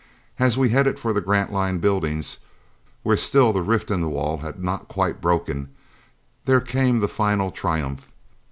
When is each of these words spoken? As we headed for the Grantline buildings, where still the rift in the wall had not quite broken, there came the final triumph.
As 0.39 0.57
we 0.57 0.69
headed 0.69 0.97
for 0.97 1.13
the 1.13 1.21
Grantline 1.21 1.77
buildings, 1.77 2.39
where 3.03 3.15
still 3.15 3.53
the 3.53 3.61
rift 3.61 3.91
in 3.91 4.01
the 4.01 4.09
wall 4.09 4.37
had 4.39 4.59
not 4.63 4.87
quite 4.87 5.21
broken, 5.21 5.69
there 6.45 6.59
came 6.59 7.01
the 7.01 7.07
final 7.07 7.51
triumph. 7.51 8.07